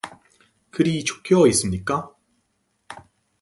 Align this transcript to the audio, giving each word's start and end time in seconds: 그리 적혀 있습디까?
그리 0.71 1.03
적혀 1.05 1.45
있습디까? 1.49 2.11